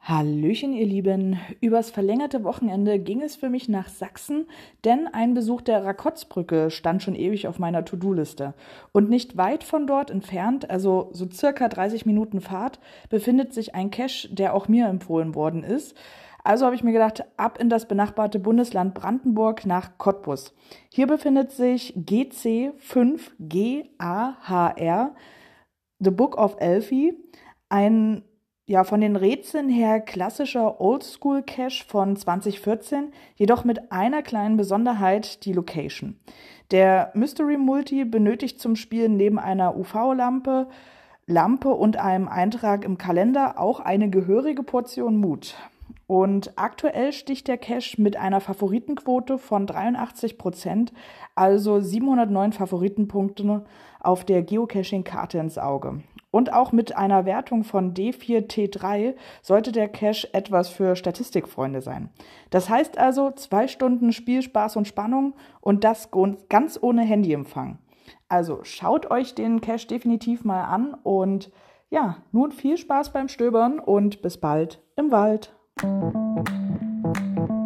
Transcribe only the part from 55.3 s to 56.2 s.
ins Auge.